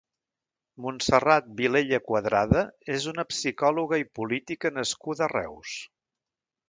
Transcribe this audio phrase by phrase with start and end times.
[0.85, 2.63] Montserrat Vilella Cuadrada
[2.95, 5.77] és una psicòloga i política nascuda a Reus.